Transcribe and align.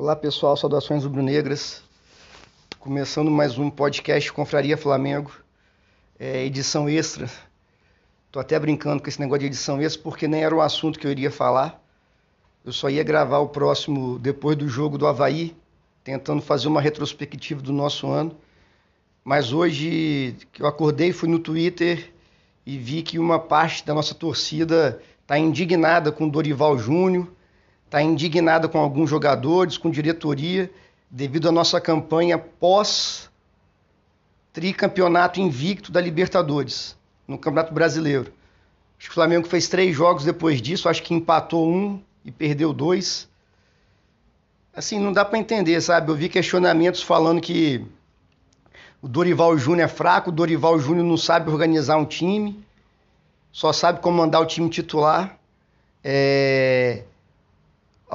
Olá 0.00 0.14
pessoal, 0.14 0.56
saudações 0.56 1.02
rubro-negras. 1.02 1.82
Começando 2.78 3.32
mais 3.32 3.58
um 3.58 3.68
podcast 3.68 4.32
Confraria 4.32 4.76
Flamengo, 4.76 5.32
é, 6.20 6.44
edição 6.44 6.88
extra. 6.88 7.28
Tô 8.30 8.38
até 8.38 8.56
brincando 8.60 9.02
com 9.02 9.08
esse 9.08 9.18
negócio 9.18 9.40
de 9.40 9.46
edição 9.46 9.82
extra 9.82 10.00
porque 10.00 10.28
nem 10.28 10.44
era 10.44 10.54
o 10.54 10.60
assunto 10.60 11.00
que 11.00 11.04
eu 11.04 11.10
iria 11.10 11.32
falar. 11.32 11.82
Eu 12.64 12.70
só 12.70 12.88
ia 12.88 13.02
gravar 13.02 13.38
o 13.38 13.48
próximo 13.48 14.20
depois 14.20 14.56
do 14.56 14.68
jogo 14.68 14.96
do 14.96 15.04
Havaí, 15.04 15.56
tentando 16.04 16.42
fazer 16.42 16.68
uma 16.68 16.80
retrospectiva 16.80 17.60
do 17.60 17.72
nosso 17.72 18.06
ano. 18.06 18.36
Mas 19.24 19.52
hoje 19.52 20.36
eu 20.56 20.66
acordei, 20.68 21.12
fui 21.12 21.28
no 21.28 21.40
Twitter 21.40 22.12
e 22.64 22.78
vi 22.78 23.02
que 23.02 23.18
uma 23.18 23.40
parte 23.40 23.84
da 23.84 23.92
nossa 23.94 24.14
torcida 24.14 25.02
está 25.22 25.36
indignada 25.36 26.12
com 26.12 26.28
Dorival 26.28 26.78
Júnior 26.78 27.26
está 27.88 28.02
indignada 28.02 28.68
com 28.68 28.78
alguns 28.78 29.08
jogadores, 29.08 29.78
com 29.78 29.90
diretoria, 29.90 30.70
devido 31.10 31.48
à 31.48 31.52
nossa 31.52 31.80
campanha 31.80 32.36
pós 32.36 33.30
tricampeonato 34.52 35.40
invicto 35.40 35.90
da 35.90 35.98
Libertadores 35.98 36.94
no 37.26 37.38
Campeonato 37.38 37.72
Brasileiro. 37.72 38.30
Acho 38.98 39.06
que 39.06 39.10
o 39.10 39.14
Flamengo 39.14 39.48
fez 39.48 39.68
três 39.68 39.96
jogos 39.96 40.22
depois 40.24 40.60
disso, 40.60 40.88
acho 40.88 41.02
que 41.02 41.14
empatou 41.14 41.66
um 41.66 41.98
e 42.24 42.30
perdeu 42.30 42.74
dois. 42.74 43.26
Assim, 44.74 44.98
não 44.98 45.12
dá 45.12 45.24
para 45.24 45.38
entender, 45.38 45.80
sabe? 45.80 46.10
Eu 46.10 46.14
vi 46.14 46.28
questionamentos 46.28 47.02
falando 47.02 47.40
que 47.40 47.86
o 49.00 49.08
Dorival 49.08 49.56
Júnior 49.56 49.86
é 49.86 49.88
fraco, 49.88 50.28
o 50.28 50.32
Dorival 50.32 50.78
Júnior 50.78 51.06
não 51.06 51.16
sabe 51.16 51.50
organizar 51.50 51.96
um 51.96 52.04
time, 52.04 52.62
só 53.50 53.72
sabe 53.72 54.00
comandar 54.00 54.42
o 54.42 54.46
time 54.46 54.68
titular. 54.68 55.38
É 56.04 57.04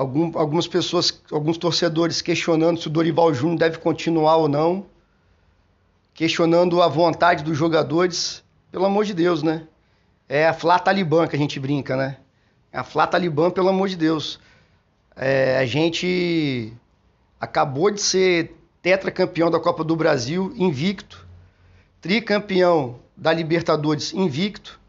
algum, 0.03 0.37
algumas 0.37 0.67
pessoas, 0.67 1.21
alguns 1.31 1.57
torcedores 1.57 2.21
questionando 2.21 2.79
se 2.79 2.87
o 2.87 2.89
Dorival 2.89 3.33
Júnior 3.33 3.57
deve 3.57 3.77
continuar 3.77 4.35
ou 4.35 4.47
não, 4.47 4.85
questionando 6.13 6.81
a 6.81 6.87
vontade 6.87 7.43
dos 7.43 7.57
jogadores. 7.57 8.43
Pelo 8.71 8.85
amor 8.85 9.05
de 9.05 9.13
Deus, 9.13 9.41
né? 9.41 9.67
É 10.27 10.47
a 10.47 10.53
Flá 10.53 10.77
Talibã 10.77 11.27
que 11.27 11.35
a 11.35 11.39
gente 11.39 11.59
brinca, 11.59 11.95
né? 11.95 12.17
É 12.71 12.77
a 12.77 12.83
Flá 12.83 13.07
Talibã, 13.07 13.49
pelo 13.49 13.69
amor 13.69 13.87
de 13.87 13.95
Deus. 13.95 14.39
É, 15.15 15.57
a 15.57 15.65
gente 15.65 16.73
acabou 17.39 17.91
de 17.91 18.01
ser 18.01 18.55
tetracampeão 18.81 19.49
da 19.49 19.59
Copa 19.59 19.83
do 19.83 19.95
Brasil, 19.95 20.53
invicto, 20.57 21.25
tricampeão 22.01 22.99
da 23.15 23.31
Libertadores, 23.31 24.13
invicto, 24.13 24.79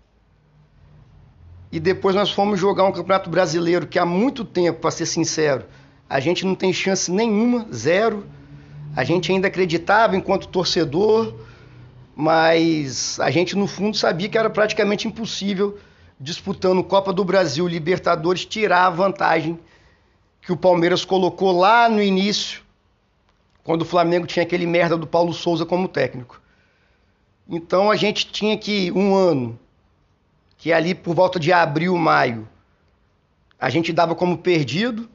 e 1.75 1.81
depois 1.81 2.15
nós 2.15 2.31
fomos 2.31 2.61
jogar 2.61 2.85
um 2.85 2.93
Campeonato 2.93 3.29
Brasileiro 3.29 3.85
que 3.85 3.99
há 3.99 4.07
muito 4.07 4.45
tempo, 4.45 4.79
para 4.79 4.93
ser 4.93 5.07
sincero, 5.07 5.65
a 6.09 6.21
gente 6.21 6.47
não 6.47 6.55
tem 6.55 6.73
chance 6.73 7.11
nenhuma, 7.11 7.67
zero. 7.75 8.25
A 8.95 9.03
gente 9.03 9.33
ainda 9.33 9.49
acreditava 9.49 10.17
enquanto 10.17 10.47
torcedor, 10.47 11.35
mas 12.15 13.19
a 13.19 13.29
gente 13.29 13.57
no 13.57 13.67
fundo 13.67 13.97
sabia 13.97 14.29
que 14.29 14.39
era 14.39 14.49
praticamente 14.49 15.09
impossível 15.09 15.77
disputando 16.21 16.85
Copa 16.85 17.13
do 17.13 17.25
Brasil, 17.25 17.67
Libertadores, 17.67 18.45
tirar 18.45 18.87
a 18.87 18.91
vantagem 18.91 19.59
que 20.43 20.53
o 20.53 20.57
Palmeiras 20.57 21.05
colocou 21.05 21.51
lá 21.51 21.89
no 21.89 22.01
início, 22.01 22.63
quando 23.65 23.83
o 23.83 23.85
Flamengo 23.85 24.29
tinha 24.29 24.45
aquele 24.45 24.65
merda 24.65 24.97
do 24.97 25.09
Paulo 25.09 25.33
Souza 25.33 25.67
como 25.67 25.89
técnico. 25.89 26.41
Então 27.49 27.91
a 27.91 27.97
gente 27.97 28.31
tinha 28.31 28.57
que 28.57 28.93
um 28.93 29.13
ano 29.13 29.59
que 30.65 30.73
ali 30.73 30.95
por 30.95 31.15
volta 31.15 31.39
de 31.39 31.53
abril, 31.53 31.95
maio, 31.95 32.49
a 33.61 33.69
gente 33.69 33.93
dava 33.93 34.15
como 34.15 34.39
perdido, 34.39 35.07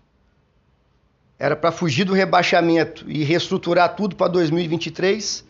era 1.39 1.55
para 1.55 1.71
fugir 1.71 2.03
do 2.03 2.13
rebaixamento 2.13 3.09
e 3.09 3.23
reestruturar 3.23 3.95
tudo 3.95 4.15
para 4.15 4.27
2023. 4.27 5.43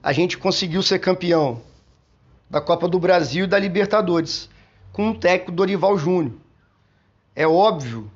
A 0.00 0.12
gente 0.12 0.38
conseguiu 0.38 0.84
ser 0.84 1.00
campeão 1.00 1.60
da 2.48 2.60
Copa 2.60 2.86
do 2.86 2.96
Brasil 2.96 3.44
e 3.44 3.48
da 3.48 3.58
Libertadores, 3.58 4.48
com 4.92 5.10
o 5.10 5.18
técnico 5.18 5.50
Dorival 5.50 5.98
Júnior. 5.98 6.34
É 7.34 7.44
óbvio 7.44 8.08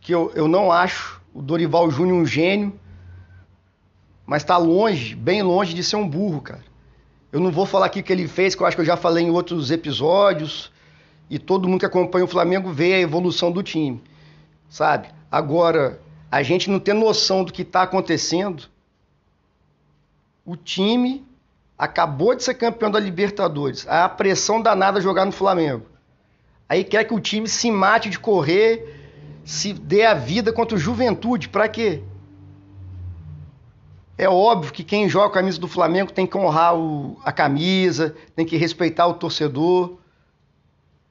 que 0.00 0.14
eu, 0.14 0.30
eu 0.36 0.46
não 0.46 0.70
acho 0.70 1.20
o 1.34 1.42
Dorival 1.42 1.90
Júnior 1.90 2.16
um 2.16 2.24
gênio, 2.24 2.78
mas 4.24 4.42
está 4.42 4.56
longe, 4.56 5.16
bem 5.16 5.42
longe 5.42 5.74
de 5.74 5.82
ser 5.82 5.96
um 5.96 6.08
burro, 6.08 6.40
cara. 6.40 6.62
Eu 7.34 7.40
não 7.40 7.50
vou 7.50 7.66
falar 7.66 7.86
aqui 7.86 7.98
o 7.98 8.02
que 8.04 8.12
ele 8.12 8.28
fez, 8.28 8.54
que 8.54 8.62
eu 8.62 8.66
acho 8.66 8.76
que 8.76 8.82
eu 8.82 8.86
já 8.86 8.96
falei 8.96 9.24
em 9.24 9.30
outros 9.30 9.72
episódios. 9.72 10.70
E 11.28 11.36
todo 11.36 11.68
mundo 11.68 11.80
que 11.80 11.86
acompanha 11.86 12.24
o 12.24 12.28
Flamengo 12.28 12.72
vê 12.72 12.94
a 12.94 13.00
evolução 13.00 13.50
do 13.50 13.60
time, 13.60 14.00
sabe? 14.68 15.08
Agora, 15.32 16.00
a 16.30 16.44
gente 16.44 16.70
não 16.70 16.78
tem 16.78 16.94
noção 16.94 17.42
do 17.42 17.52
que 17.52 17.62
está 17.62 17.82
acontecendo. 17.82 18.68
O 20.46 20.54
time 20.54 21.26
acabou 21.76 22.36
de 22.36 22.44
ser 22.44 22.54
campeão 22.54 22.88
da 22.88 23.00
Libertadores. 23.00 23.84
A 23.88 24.08
pressão 24.08 24.62
danada 24.62 25.00
jogar 25.00 25.24
no 25.24 25.32
Flamengo. 25.32 25.86
Aí 26.68 26.84
quer 26.84 27.02
que 27.02 27.14
o 27.14 27.18
time 27.18 27.48
se 27.48 27.68
mate 27.68 28.10
de 28.10 28.18
correr, 28.20 29.10
se 29.44 29.72
dê 29.72 30.04
a 30.04 30.14
vida 30.14 30.52
contra 30.52 30.76
o 30.76 30.80
Juventude. 30.80 31.48
Para 31.48 31.68
quê? 31.68 32.00
É 34.16 34.28
óbvio 34.28 34.72
que 34.72 34.84
quem 34.84 35.08
joga 35.08 35.26
a 35.26 35.32
camisa 35.32 35.58
do 35.58 35.66
Flamengo 35.66 36.12
tem 36.12 36.26
que 36.26 36.36
honrar 36.36 36.76
o, 36.76 37.18
a 37.24 37.32
camisa, 37.32 38.14
tem 38.36 38.46
que 38.46 38.56
respeitar 38.56 39.06
o 39.08 39.14
torcedor. 39.14 39.98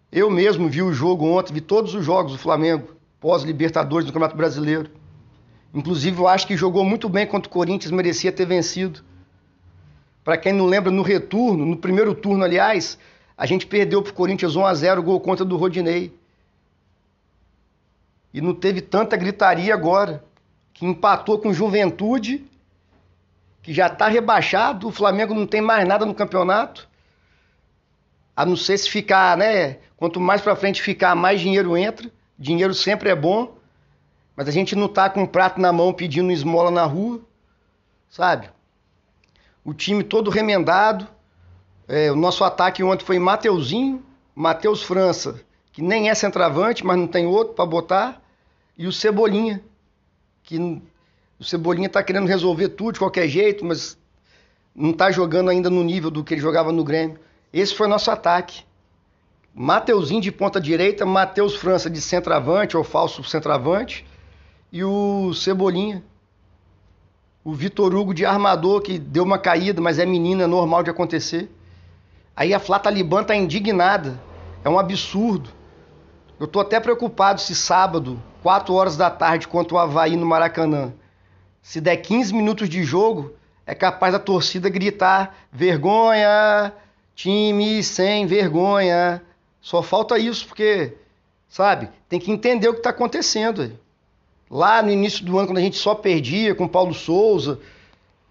Eu 0.09 0.29
mesmo 0.29 0.69
vi 0.69 0.81
o 0.81 0.93
jogo 0.93 1.25
ontem, 1.25 1.53
vi 1.53 1.59
todos 1.59 1.93
os 1.93 2.05
jogos 2.05 2.31
do 2.31 2.37
Flamengo, 2.37 2.95
pós-Libertadores 3.19 4.05
do 4.05 4.13
Campeonato 4.13 4.37
Brasileiro. 4.37 4.89
Inclusive, 5.73 6.17
eu 6.17 6.27
acho 6.27 6.47
que 6.47 6.55
jogou 6.55 6.85
muito 6.85 7.09
bem 7.09 7.27
contra 7.27 7.49
o 7.49 7.51
Corinthians, 7.51 7.91
merecia 7.91 8.31
ter 8.31 8.45
vencido. 8.45 9.03
Para 10.23 10.37
quem 10.37 10.53
não 10.53 10.65
lembra, 10.65 10.89
no 10.89 11.01
retorno, 11.01 11.65
no 11.65 11.75
primeiro 11.75 12.15
turno, 12.15 12.45
aliás, 12.45 12.97
a 13.35 13.45
gente 13.45 13.65
perdeu 13.67 14.01
para 14.01 14.11
o 14.11 14.15
Corinthians 14.15 14.55
1 14.55 14.65
a 14.65 14.73
0 14.73 15.03
gol 15.03 15.19
contra 15.19 15.43
do 15.43 15.57
Rodinei. 15.57 16.13
E 18.33 18.39
não 18.39 18.53
teve 18.53 18.79
tanta 18.79 19.17
gritaria 19.17 19.73
agora, 19.73 20.23
que 20.73 20.85
empatou 20.85 21.37
com 21.37 21.53
Juventude 21.53 22.45
que 23.63 23.74
já 23.74 23.88
está 23.88 24.09
rebaixado, 24.09 24.90
o 24.90 24.91
Flamengo 24.91 25.34
não 25.34 25.47
tem 25.47 25.62
mais 25.62 25.88
nada 25.88 26.06
no 26.06 26.13
campeonato. 26.13 26.88
A 28.35 28.46
não 28.46 28.57
ser 28.57 28.78
se 28.78 28.90
ficar, 28.90 29.38
né? 29.38 29.78
Quanto 29.96 30.19
mais 30.19 30.41
para 30.41 30.56
frente 30.56 30.81
ficar, 30.81 31.16
mais 31.16 31.40
dinheiro 31.40 31.78
entra. 31.78 32.12
Dinheiro 32.38 32.74
sempre 32.74 33.09
é 33.09 33.16
bom. 33.16 33.56
Mas 34.35 34.50
a 34.50 34.51
gente 34.51 34.75
não 34.75 34.90
tá 34.90 35.09
com 35.09 35.22
um 35.22 35.28
prato 35.28 35.62
na 35.62 35.72
mão 35.72 35.94
pedindo 35.94 36.31
esmola 36.31 36.69
na 36.69 36.84
rua, 36.84 37.22
sabe? 38.09 38.50
O 39.63 39.74
time 39.74 40.03
todo 40.03 40.30
remendado. 40.30 41.07
É, 41.88 42.12
o 42.12 42.16
nosso 42.16 42.44
ataque 42.44 42.84
ontem 42.84 43.06
foi 43.06 43.19
Mateuzinho, 43.19 44.03
Matheus 44.35 44.81
França, 44.84 45.41
que 45.72 45.81
nem 45.81 46.09
é 46.09 46.16
centroavante, 46.16 46.85
mas 46.85 46.97
não 46.97 47.07
tem 47.07 47.25
outro 47.25 47.53
para 47.53 47.66
botar, 47.66 48.22
e 48.78 48.88
o 48.88 48.91
Cebolinha, 48.91 49.62
que 50.41 50.81
o 51.39 51.44
Cebolinha 51.44 51.88
está 51.88 52.01
querendo 52.03 52.27
resolver 52.27 52.69
tudo 52.69 52.94
de 52.94 52.99
qualquer 52.99 53.27
jeito, 53.27 53.66
mas 53.66 53.97
não 54.75 54.91
está 54.91 55.11
jogando 55.11 55.49
ainda 55.49 55.69
no 55.69 55.83
nível 55.83 56.09
do 56.09 56.23
que 56.23 56.33
ele 56.33 56.41
jogava 56.41 56.71
no 56.71 56.83
Grêmio. 56.83 57.19
Esse 57.51 57.75
foi 57.75 57.88
nosso 57.88 58.09
ataque. 58.09 58.63
Mateuzinho 59.53 60.21
de 60.21 60.31
ponta 60.31 60.59
direita, 60.59 61.05
Matheus 61.05 61.55
França 61.55 61.89
de 61.89 62.01
centroavante 62.01 62.75
ou 62.75 62.83
falso 62.83 63.23
centroavante 63.23 64.05
e 64.71 64.83
o 64.83 65.33
Cebolinha. 65.33 66.03
O 67.44 67.53
Vitor 67.53 67.94
Hugo 67.94 68.13
de 68.13 68.25
armador 68.25 68.81
que 68.81 68.97
deu 68.97 69.23
uma 69.23 69.38
caída, 69.38 69.81
mas 69.81 70.00
é 70.00 70.05
menina, 70.05 70.45
é 70.45 70.47
normal 70.47 70.81
de 70.81 70.89
acontecer. 70.89 71.51
Aí 72.35 72.53
a 72.53 72.59
Flá 72.59 72.79
Talibã 72.79 73.23
tá 73.23 73.35
indignada. 73.35 74.19
É 74.63 74.69
um 74.69 74.79
absurdo. 74.79 75.50
Eu 76.39 76.47
tô 76.47 76.59
até 76.59 76.79
preocupado 76.79 77.39
se 77.39 77.53
sábado, 77.53 78.19
4 78.41 78.73
horas 78.73 78.97
da 78.97 79.11
tarde, 79.11 79.47
contra 79.47 79.75
o 79.75 79.77
Havaí 79.77 80.15
no 80.15 80.25
Maracanã, 80.25 80.94
se 81.63 81.80
der 81.80 81.95
15 81.95 82.33
minutos 82.33 82.68
de 82.68 82.83
jogo, 82.83 83.33
é 83.65 83.74
capaz 83.74 84.12
da 84.12 84.19
torcida 84.19 84.69
gritar: 84.69 85.36
vergonha, 85.51 86.74
time 87.15 87.81
sem 87.81 88.27
vergonha. 88.27 89.24
Só 89.62 89.81
falta 89.81 90.19
isso, 90.19 90.45
porque, 90.45 90.94
sabe, 91.48 91.89
tem 92.10 92.19
que 92.19 92.30
entender 92.30 92.68
o 92.68 92.74
que 92.74 92.80
está 92.80 92.89
acontecendo. 92.89 93.80
Lá 94.51 94.83
no 94.83 94.92
início 94.92 95.24
do 95.25 95.38
ano, 95.39 95.48
quando 95.48 95.57
a 95.57 95.62
gente 95.62 95.77
só 95.77 95.95
perdia 95.95 96.54
com 96.54 96.68
Paulo 96.68 96.94
Souza, 96.94 97.60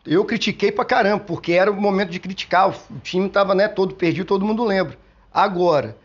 eu 0.06 0.25
critiquei 0.26 0.70
pra 0.70 0.85
caramba, 0.85 1.25
porque 1.25 1.52
era 1.52 1.70
o 1.70 1.81
momento 1.81 2.11
de 2.11 2.20
criticar. 2.20 2.69
O 2.69 3.00
time 3.02 3.28
estava 3.28 3.55
né, 3.55 3.67
todo 3.67 3.94
perdido, 3.94 4.26
todo 4.26 4.44
mundo 4.44 4.62
lembra. 4.62 4.99
Agora, 5.32 5.96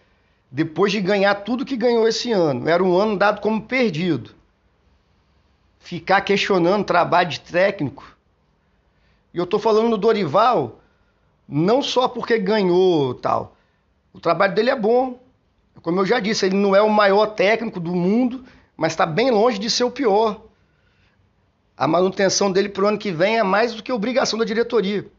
depois 0.50 0.94
de 0.94 1.02
ganhar 1.02 1.36
tudo 1.36 1.66
que 1.66 1.76
ganhou 1.76 2.08
esse 2.08 2.32
ano, 2.32 2.70
era 2.70 2.82
um 2.82 2.98
ano 2.98 3.18
dado 3.18 3.42
como 3.42 3.62
perdido 3.62 4.37
ficar 5.88 6.20
questionando 6.20 6.84
trabalho 6.84 7.30
de 7.30 7.40
técnico. 7.40 8.14
E 9.34 9.38
eu 9.38 9.46
estou 9.46 9.58
falando 9.58 9.92
do 9.92 9.98
Dorival 9.98 10.82
não 11.48 11.82
só 11.82 12.10
porque 12.10 12.38
ganhou 12.38 13.14
tal. 13.14 13.56
O 14.12 14.20
trabalho 14.20 14.54
dele 14.54 14.70
é 14.70 14.76
bom. 14.76 15.18
Como 15.82 16.02
eu 16.02 16.06
já 16.06 16.20
disse, 16.20 16.46
ele 16.46 16.58
não 16.58 16.76
é 16.76 16.82
o 16.82 16.90
maior 16.90 17.28
técnico 17.28 17.80
do 17.80 17.96
mundo, 17.96 18.44
mas 18.76 18.92
está 18.92 19.06
bem 19.06 19.32
longe 19.32 19.58
de 19.58 19.70
ser 19.70 19.86
o 19.86 19.92
pior. 19.92 20.42
a 21.78 21.88
manutenção 21.88 22.52
dele 22.52 22.68
para 22.68 22.84
o 22.84 22.88
ano 22.88 22.98
que 22.98 23.12
vem 23.12 23.38
é 23.38 23.44
mais 23.44 23.74
do 23.74 23.82
que 23.82 23.94
obrigação 23.94 24.38
da 24.38 24.44
diretoria. 24.44 25.10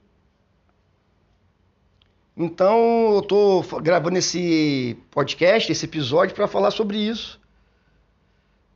Então 2.36 3.14
eu 3.14 3.20
estou 3.20 3.62
gravando 3.80 4.18
esse 4.18 4.98
podcast, 5.10 5.72
esse 5.72 5.86
episódio, 5.86 6.34
para 6.34 6.46
falar 6.46 6.72
sobre 6.72 6.98
isso. 6.98 7.40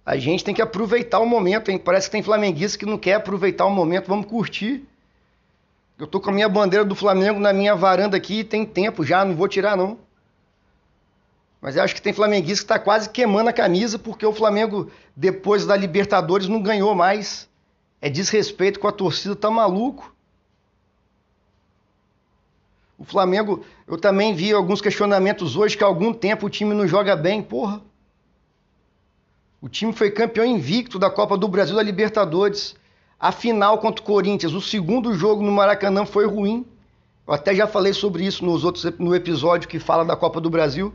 A 0.04 0.16
gente 0.16 0.44
tem 0.44 0.54
que 0.54 0.62
aproveitar 0.62 1.20
o 1.20 1.26
momento, 1.26 1.70
hein? 1.70 1.78
Parece 1.78 2.08
que 2.08 2.12
tem 2.12 2.22
flamenguista 2.22 2.76
que 2.76 2.86
não 2.86 2.98
quer 2.98 3.14
aproveitar 3.14 3.64
o 3.66 3.70
momento, 3.70 4.08
vamos 4.08 4.26
curtir. 4.26 4.84
Eu 5.98 6.06
tô 6.06 6.20
com 6.20 6.30
a 6.30 6.32
minha 6.32 6.48
bandeira 6.48 6.84
do 6.84 6.96
Flamengo 6.96 7.38
na 7.38 7.52
minha 7.52 7.76
varanda 7.76 8.16
aqui, 8.16 8.42
tem 8.42 8.64
tempo 8.64 9.04
já, 9.04 9.24
não 9.24 9.36
vou 9.36 9.46
tirar 9.46 9.76
não. 9.76 9.98
Mas 11.60 11.76
eu 11.76 11.84
acho 11.84 11.94
que 11.94 12.02
tem 12.02 12.12
flamenguista 12.12 12.64
que 12.64 12.72
está 12.72 12.78
quase 12.80 13.08
queimando 13.08 13.48
a 13.48 13.52
camisa 13.52 13.96
porque 13.96 14.26
o 14.26 14.32
Flamengo, 14.32 14.90
depois 15.14 15.64
da 15.64 15.76
Libertadores, 15.76 16.48
não 16.48 16.60
ganhou 16.60 16.92
mais. 16.92 17.48
É 18.00 18.10
desrespeito 18.10 18.80
com 18.80 18.88
a 18.88 18.92
torcida, 18.92 19.36
tá 19.36 19.48
maluco. 19.48 20.12
O 22.98 23.04
Flamengo, 23.04 23.64
eu 23.86 23.96
também 23.96 24.34
vi 24.34 24.52
alguns 24.52 24.80
questionamentos 24.80 25.54
hoje 25.54 25.76
que 25.76 25.84
há 25.84 25.86
algum 25.86 26.12
tempo 26.12 26.46
o 26.46 26.50
time 26.50 26.74
não 26.74 26.88
joga 26.88 27.14
bem. 27.14 27.40
Porra. 27.40 27.80
O 29.62 29.68
time 29.68 29.92
foi 29.92 30.10
campeão 30.10 30.44
invicto 30.44 30.98
da 30.98 31.08
Copa 31.08 31.38
do 31.38 31.46
Brasil 31.46 31.76
da 31.76 31.82
Libertadores. 31.84 32.74
A 33.16 33.30
final 33.30 33.78
contra 33.78 34.02
o 34.02 34.04
Corinthians, 34.04 34.54
o 34.54 34.60
segundo 34.60 35.14
jogo 35.14 35.40
no 35.40 35.52
Maracanã 35.52 36.04
foi 36.04 36.26
ruim. 36.26 36.66
Eu 37.24 37.32
até 37.32 37.54
já 37.54 37.68
falei 37.68 37.92
sobre 37.92 38.24
isso 38.26 38.44
nos 38.44 38.64
outros, 38.64 38.84
no 38.98 39.14
episódio 39.14 39.68
que 39.68 39.78
fala 39.78 40.04
da 40.04 40.16
Copa 40.16 40.40
do 40.40 40.50
Brasil. 40.50 40.92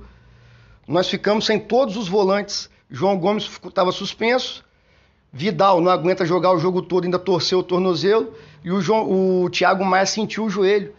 Nós 0.86 1.08
ficamos 1.08 1.46
sem 1.46 1.58
todos 1.58 1.96
os 1.96 2.10
volantes. 2.10 2.70
João 2.92 3.18
Gomes 3.18 3.50
estava 3.66 3.94
suspenso. 3.94 4.66
Vidal 5.32 5.80
não 5.80 5.90
aguenta 5.90 6.26
jogar 6.26 6.52
o 6.52 6.60
jogo 6.60 6.82
todo, 6.82 7.06
ainda 7.06 7.18
torceu 7.18 7.60
o 7.60 7.64
tornozelo. 7.64 8.34
E 8.66 8.70
o, 8.70 8.82
João, 8.82 9.44
o 9.44 9.50
Thiago 9.50 9.86
Maia 9.86 10.06
sentiu 10.06 10.44
o 10.44 10.50
joelho. 10.50 10.94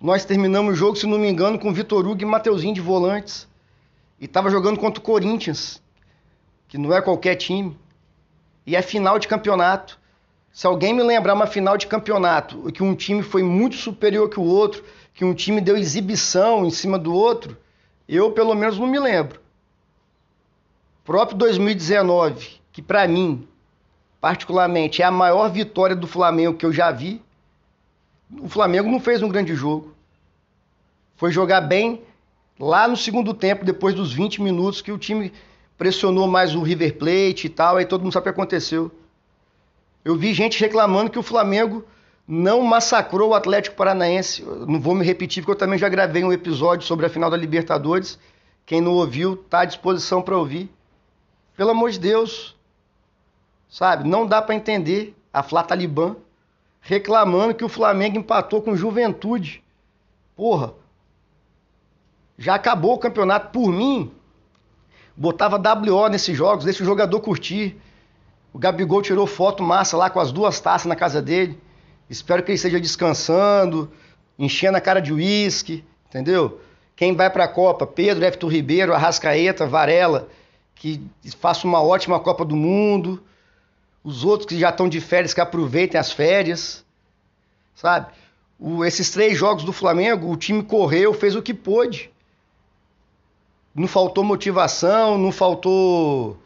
Nós 0.00 0.24
terminamos 0.24 0.74
o 0.74 0.76
jogo, 0.76 0.94
se 0.94 1.08
não 1.08 1.18
me 1.18 1.28
engano, 1.28 1.58
com 1.58 1.72
Vitor 1.72 2.06
Hugo 2.06 2.22
e 2.22 2.24
Mateuzinho 2.24 2.72
de 2.72 2.80
volantes. 2.80 3.48
E 4.20 4.26
estava 4.26 4.48
jogando 4.48 4.78
contra 4.78 5.00
o 5.00 5.04
Corinthians, 5.04 5.82
que 6.70 6.78
não 6.78 6.94
é 6.94 7.02
qualquer 7.02 7.34
time. 7.34 7.76
E 8.64 8.76
é 8.76 8.80
final 8.80 9.18
de 9.18 9.26
campeonato. 9.26 9.98
Se 10.52 10.66
alguém 10.66 10.94
me 10.94 11.02
lembrar 11.02 11.34
uma 11.34 11.46
final 11.46 11.76
de 11.76 11.88
campeonato, 11.88 12.70
que 12.72 12.82
um 12.82 12.94
time 12.94 13.22
foi 13.22 13.42
muito 13.42 13.74
superior 13.74 14.30
que 14.30 14.38
o 14.38 14.44
outro, 14.44 14.84
que 15.12 15.24
um 15.24 15.34
time 15.34 15.60
deu 15.60 15.76
exibição 15.76 16.64
em 16.64 16.70
cima 16.70 16.96
do 16.96 17.12
outro, 17.12 17.58
eu, 18.08 18.30
pelo 18.30 18.54
menos, 18.54 18.78
não 18.78 18.86
me 18.86 19.00
lembro. 19.00 19.40
Próprio 21.04 21.36
2019, 21.38 22.60
que 22.72 22.80
para 22.80 23.06
mim, 23.08 23.46
particularmente, 24.20 25.02
é 25.02 25.04
a 25.04 25.10
maior 25.10 25.50
vitória 25.50 25.96
do 25.96 26.06
Flamengo 26.06 26.56
que 26.56 26.64
eu 26.64 26.72
já 26.72 26.92
vi. 26.92 27.20
O 28.40 28.48
Flamengo 28.48 28.88
não 28.88 29.00
fez 29.00 29.22
um 29.22 29.28
grande 29.28 29.56
jogo. 29.56 29.92
Foi 31.16 31.32
jogar 31.32 31.62
bem 31.62 32.02
lá 32.60 32.86
no 32.86 32.96
segundo 32.96 33.34
tempo, 33.34 33.64
depois 33.64 33.92
dos 33.92 34.12
20 34.12 34.40
minutos, 34.40 34.80
que 34.80 34.92
o 34.92 34.98
time 34.98 35.32
pressionou 35.80 36.28
mais 36.28 36.54
o 36.54 36.60
River 36.60 36.98
Plate 36.98 37.46
e 37.46 37.48
tal, 37.48 37.78
aí 37.78 37.86
todo 37.86 38.02
mundo 38.02 38.12
sabe 38.12 38.24
o 38.24 38.24
que 38.24 38.38
aconteceu. 38.38 38.90
Eu 40.04 40.14
vi 40.14 40.34
gente 40.34 40.60
reclamando 40.60 41.10
que 41.10 41.18
o 41.18 41.22
Flamengo 41.22 41.82
não 42.28 42.60
massacrou 42.60 43.30
o 43.30 43.34
Atlético 43.34 43.76
Paranaense. 43.76 44.44
não 44.44 44.78
vou 44.78 44.94
me 44.94 45.02
repetir, 45.02 45.42
porque 45.42 45.52
eu 45.52 45.58
também 45.58 45.78
já 45.78 45.88
gravei 45.88 46.22
um 46.22 46.34
episódio 46.34 46.86
sobre 46.86 47.06
a 47.06 47.08
final 47.08 47.30
da 47.30 47.36
Libertadores. 47.36 48.18
Quem 48.66 48.82
não 48.82 48.92
ouviu, 48.92 49.32
está 49.32 49.60
à 49.60 49.64
disposição 49.64 50.20
para 50.20 50.36
ouvir. 50.36 50.70
Pelo 51.56 51.70
amor 51.70 51.90
de 51.90 51.98
Deus, 51.98 52.54
sabe? 53.66 54.06
Não 54.06 54.26
dá 54.26 54.42
para 54.42 54.54
entender 54.54 55.16
a 55.32 55.42
Flá 55.42 55.62
Talibã 55.62 56.14
reclamando 56.82 57.54
que 57.54 57.64
o 57.64 57.70
Flamengo 57.70 58.18
empatou 58.18 58.60
com 58.60 58.76
Juventude. 58.76 59.64
Porra, 60.36 60.74
já 62.36 62.54
acabou 62.54 62.92
o 62.92 62.98
campeonato 62.98 63.50
por 63.50 63.72
mim. 63.72 64.12
Botava 65.16 65.56
WO 65.56 66.08
nesses 66.08 66.36
jogos, 66.36 66.64
deixa 66.64 66.82
o 66.82 66.86
jogador 66.86 67.20
curtir. 67.20 67.76
O 68.52 68.58
Gabigol 68.58 69.02
tirou 69.02 69.26
foto 69.26 69.62
massa 69.62 69.96
lá 69.96 70.10
com 70.10 70.20
as 70.20 70.32
duas 70.32 70.60
taças 70.60 70.86
na 70.86 70.96
casa 70.96 71.20
dele. 71.22 71.58
Espero 72.08 72.42
que 72.42 72.50
ele 72.50 72.56
esteja 72.56 72.80
descansando, 72.80 73.90
enchendo 74.38 74.76
a 74.76 74.80
cara 74.80 75.00
de 75.00 75.12
uísque, 75.12 75.84
entendeu? 76.08 76.60
Quem 76.96 77.14
vai 77.14 77.30
para 77.30 77.44
a 77.44 77.48
Copa? 77.48 77.86
Pedro, 77.86 78.24
Everton 78.24 78.48
Ribeiro, 78.48 78.92
Arrascaeta, 78.92 79.66
Varela, 79.66 80.28
que 80.74 81.00
faça 81.38 81.66
uma 81.66 81.80
ótima 81.80 82.18
Copa 82.18 82.44
do 82.44 82.56
Mundo. 82.56 83.22
Os 84.02 84.24
outros 84.24 84.48
que 84.48 84.58
já 84.58 84.70
estão 84.70 84.88
de 84.88 85.00
férias, 85.00 85.32
que 85.32 85.40
aproveitem 85.40 86.00
as 86.00 86.10
férias, 86.10 86.84
sabe? 87.74 88.12
O, 88.58 88.84
esses 88.84 89.10
três 89.10 89.38
jogos 89.38 89.62
do 89.62 89.72
Flamengo, 89.72 90.30
o 90.30 90.36
time 90.36 90.62
correu, 90.62 91.14
fez 91.14 91.36
o 91.36 91.42
que 91.42 91.54
pôde. 91.54 92.10
Não 93.74 93.86
faltou 93.86 94.24
motivação, 94.24 95.16
não 95.16 95.30
faltou. 95.30 96.36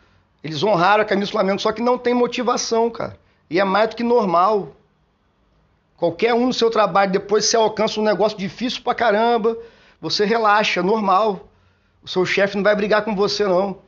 Eles 0.42 0.62
honraram 0.62 1.02
a 1.02 1.06
camisa 1.06 1.30
do 1.30 1.32
Flamengo, 1.32 1.58
só 1.58 1.72
que 1.72 1.80
não 1.80 1.96
tem 1.96 2.12
motivação, 2.12 2.90
cara. 2.90 3.18
E 3.48 3.58
é 3.58 3.64
mais 3.64 3.90
do 3.90 3.96
que 3.96 4.02
normal. 4.02 4.76
Qualquer 5.96 6.34
um 6.34 6.46
no 6.46 6.52
seu 6.52 6.70
trabalho, 6.70 7.12
depois 7.12 7.46
você 7.46 7.56
alcança 7.56 8.00
um 8.00 8.04
negócio 8.04 8.36
difícil 8.36 8.82
pra 8.82 8.94
caramba, 8.94 9.56
você 10.00 10.24
relaxa, 10.24 10.82
normal. 10.82 11.48
O 12.02 12.08
seu 12.08 12.26
chefe 12.26 12.56
não 12.56 12.62
vai 12.62 12.76
brigar 12.76 13.04
com 13.04 13.14
você, 13.14 13.46
não. 13.46 13.78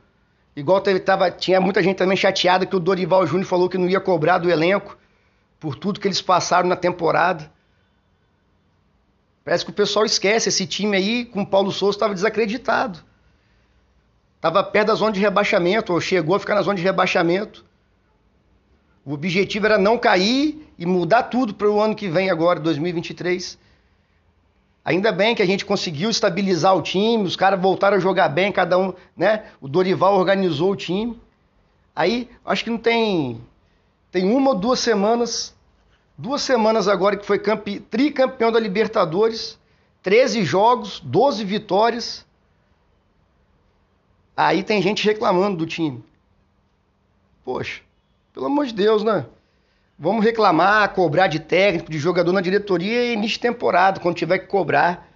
Igual 0.55 0.81
teve, 0.81 0.99
tava, 0.99 1.29
tinha 1.29 1.61
muita 1.61 1.83
gente 1.83 1.97
também 1.97 2.17
chateada 2.17 2.65
que 2.65 2.75
o 2.75 2.79
Dorival 2.79 3.27
Júnior 3.27 3.47
falou 3.47 3.69
que 3.69 3.77
não 3.77 3.87
ia 3.87 3.99
cobrar 3.99 4.39
do 4.39 4.49
elenco 4.49 4.97
por 5.59 5.75
tudo 5.75 5.99
que 5.99 6.07
eles 6.07 6.21
passaram 6.21 6.67
na 6.67 6.75
temporada. 6.75 7.51
Parece 9.45 9.63
que 9.63 9.69
o 9.69 9.73
pessoal 9.73 10.03
esquece. 10.03 10.49
Esse 10.49 10.65
time 10.65 10.97
aí, 10.97 11.25
com 11.25 11.43
o 11.43 11.45
Paulo 11.45 11.71
Souza, 11.71 11.95
estava 11.95 12.15
desacreditado. 12.15 12.99
Estava 14.37 14.63
perto 14.63 14.87
da 14.87 14.95
zona 14.95 15.11
de 15.11 15.19
rebaixamento, 15.19 15.93
ou 15.93 15.99
chegou 15.99 16.35
a 16.35 16.39
ficar 16.39 16.55
na 16.55 16.61
zona 16.61 16.75
de 16.75 16.81
rebaixamento. 16.81 17.65
O 19.05 19.13
objetivo 19.13 19.65
era 19.65 19.77
não 19.77 19.97
cair 19.97 20.67
e 20.77 20.85
mudar 20.85 21.23
tudo 21.23 21.53
para 21.53 21.69
o 21.69 21.81
ano 21.81 21.95
que 21.95 22.07
vem 22.07 22.29
agora, 22.29 22.59
2023. 22.59 23.57
Ainda 24.85 25.11
bem 25.11 25.35
que 25.35 25.41
a 25.41 25.45
gente 25.45 25.65
conseguiu 25.65 26.09
estabilizar 26.09 26.75
o 26.75 26.81
time, 26.81 27.23
os 27.23 27.35
caras 27.35 27.59
voltaram 27.59 27.97
a 27.97 27.99
jogar 27.99 28.29
bem, 28.29 28.51
cada 28.51 28.77
um, 28.77 28.93
né? 29.15 29.45
O 29.59 29.67
Dorival 29.67 30.15
organizou 30.15 30.71
o 30.71 30.75
time. 30.75 31.19
Aí, 31.95 32.29
acho 32.45 32.63
que 32.63 32.69
não 32.69 32.77
tem 32.77 33.41
tem 34.11 34.29
uma 34.29 34.51
ou 34.51 34.55
duas 34.55 34.79
semanas, 34.79 35.55
duas 36.17 36.41
semanas 36.41 36.87
agora 36.87 37.17
que 37.17 37.25
foi 37.25 37.39
campe, 37.39 37.79
tricampeão 37.79 38.51
da 38.51 38.59
Libertadores, 38.59 39.57
13 40.01 40.43
jogos, 40.43 40.99
12 40.99 41.43
vitórias. 41.43 42.25
Aí 44.37 44.61
tem 44.61 44.79
gente 44.83 45.03
reclamando 45.03 45.57
do 45.57 45.65
time. 45.65 46.03
Poxa, 47.43 47.81
pelo 48.31 48.45
amor 48.45 48.67
de 48.67 48.73
Deus, 48.75 49.01
né? 49.03 49.25
Vamos 49.97 50.23
reclamar, 50.23 50.93
cobrar 50.93 51.25
de 51.25 51.39
técnico, 51.39 51.89
de 51.89 51.97
jogador 51.97 52.31
na 52.31 52.39
diretoria 52.39 53.05
e 53.05 53.13
início 53.13 53.37
de 53.37 53.39
temporada, 53.39 53.99
quando 53.99 54.15
tiver 54.15 54.37
que 54.37 54.45
cobrar. 54.45 55.09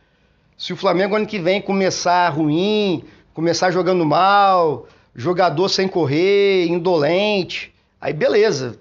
Se 0.58 0.74
o 0.74 0.75
Flamengo 0.75 1.16
ano 1.16 1.28
que 1.28 1.38
vem 1.38 1.62
começar 1.62 2.30
ruim, 2.30 3.04
começar 3.32 3.70
jogando 3.70 4.04
mal, 4.04 4.88
jogador 5.16 5.70
sem 5.70 5.88
correr, 5.88 6.66
indolente, 6.66 7.72
aí 8.00 8.13
beleza. 8.13 8.80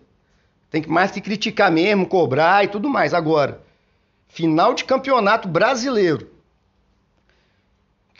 Tem 0.70 0.80
que 0.80 0.88
mais 0.88 1.10
que 1.10 1.20
criticar 1.20 1.70
mesmo, 1.70 2.06
cobrar 2.06 2.64
e 2.64 2.68
tudo 2.68 2.88
mais. 2.88 3.12
Agora, 3.12 3.60
final 4.26 4.72
de 4.72 4.84
campeonato 4.84 5.46
brasileiro, 5.46 6.30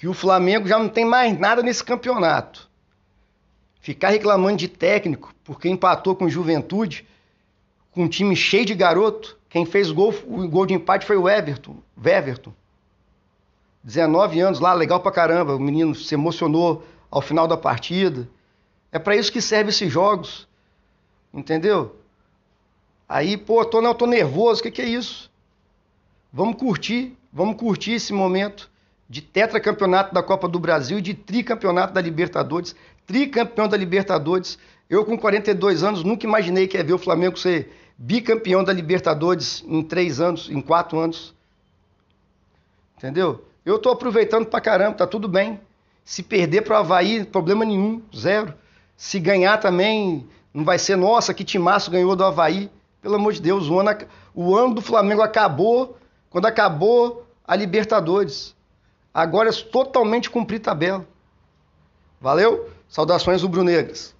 que 0.01 0.09
o 0.09 0.15
Flamengo 0.15 0.67
já 0.67 0.79
não 0.79 0.89
tem 0.89 1.05
mais 1.05 1.39
nada 1.39 1.63
nesse 1.63 1.85
campeonato. 1.85 2.71
Ficar 3.83 4.09
reclamando 4.09 4.57
de 4.57 4.67
técnico 4.67 5.35
porque 5.45 5.69
empatou 5.69 6.17
com 6.17 6.27
Juventude, 6.27 7.07
com 7.91 8.05
um 8.05 8.09
time 8.09 8.35
cheio 8.35 8.65
de 8.65 8.75
garoto. 8.75 9.39
Quem 9.51 9.67
fez 9.67 9.91
gol, 9.91 10.15
o 10.27 10.49
gol 10.49 10.65
de 10.65 10.73
empate 10.73 11.05
foi 11.05 11.19
o 11.19 11.29
Everton, 11.29 11.77
Everton. 12.03 12.51
19 13.85 14.41
anos 14.41 14.59
lá, 14.59 14.73
legal 14.73 15.01
pra 15.01 15.13
caramba. 15.13 15.55
O 15.55 15.61
menino 15.61 15.95
se 15.95 16.15
emocionou 16.15 16.83
ao 17.11 17.21
final 17.21 17.47
da 17.47 17.59
partida. 17.59 18.27
É 18.91 18.99
para 18.99 19.17
isso 19.17 19.31
que 19.31 19.43
servem 19.43 19.69
esses 19.69 19.93
jogos. 19.93 20.49
Entendeu? 21.31 21.95
Aí, 23.07 23.37
pô, 23.37 23.63
tô, 23.67 23.83
não, 23.83 23.95
tô 23.95 24.07
nervoso, 24.07 24.61
o 24.61 24.63
que, 24.63 24.71
que 24.71 24.81
é 24.81 24.89
isso? 24.89 25.31
Vamos 26.33 26.57
curtir, 26.57 27.15
vamos 27.31 27.59
curtir 27.59 27.93
esse 27.93 28.15
momento 28.15 28.71
de 29.11 29.21
tetracampeonato 29.21 30.15
da 30.15 30.23
Copa 30.23 30.49
do 30.49 30.61
Brasil 30.61 30.99
e 30.99 31.03
de 31.03 31.13
tricampeonato 31.13 31.93
da 31.93 32.01
Libertadores 32.01 32.77
tricampeão 33.11 33.67
da 33.67 33.77
Libertadores. 33.77 34.57
Eu, 34.89 35.05
com 35.05 35.19
42 35.19 35.83
anos, 35.83 36.05
nunca 36.05 36.25
imaginei 36.25 36.69
que 36.69 36.77
ia 36.77 36.85
ver 36.85 36.93
o 36.93 36.99
Flamengo 36.99 37.37
ser 37.37 37.77
bicampeão 37.99 38.63
da 38.63 38.73
Libertadores 38.73 39.65
em 39.67 39.83
três 39.83 40.21
anos, 40.21 40.49
em 40.49 40.61
quatro 40.61 40.97
anos. 40.97 41.35
Entendeu? 42.97 43.45
Eu 43.67 43.77
estou 43.77 43.93
aproveitando 43.93 44.47
pra 44.47 44.61
caramba, 44.61 44.97
tá 44.97 45.09
tudo 45.09 45.27
bem. 45.27 45.61
Se 46.05 46.23
perder 46.23 46.63
para 46.63 46.77
o 46.77 46.79
Havaí, 46.79 47.25
problema 47.25 47.65
nenhum, 47.65 48.01
zero. 48.17 48.55
Se 48.97 49.19
ganhar 49.19 49.59
também, 49.59 50.25
não 50.55 50.65
vai 50.65 50.79
ser, 50.79 50.95
nossa, 50.95 51.35
que 51.35 51.43
timaço 51.43 51.91
ganhou 51.91 52.15
do 52.15 52.25
Havaí. 52.25 52.71
Pelo 53.03 53.17
amor 53.17 53.33
de 53.33 53.43
Deus, 53.43 53.69
o 53.69 53.81
ano, 53.81 53.91
o 54.33 54.55
ano 54.55 54.75
do 54.75 54.81
Flamengo 54.81 55.21
acabou 55.21 55.99
quando 56.29 56.47
acabou 56.47 57.27
a 57.45 57.57
Libertadores. 57.57 58.55
Agora 59.13 59.49
é 59.49 59.53
totalmente 59.53 60.31
cumprir 60.31 60.61
tabela. 60.61 61.07
Valeu? 62.21 62.71
Saudações 62.89 63.43
rubro-negras. 63.43 64.15